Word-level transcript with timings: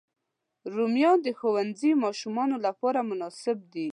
رومیان 0.75 1.17
د 1.23 1.27
ښوونځي 1.37 1.91
ماشومانو 2.03 2.55
لپاره 2.65 2.99
مناسب 3.09 3.57
دي 3.73 3.89